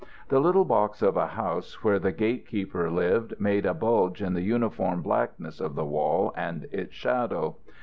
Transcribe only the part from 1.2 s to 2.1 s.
house where